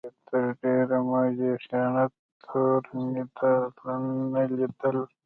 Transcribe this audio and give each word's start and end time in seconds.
تر 0.27 0.43
ډېرې 0.59 0.99
مودې 1.07 1.51
خیانت 1.63 2.11
تورنېدل 2.45 4.97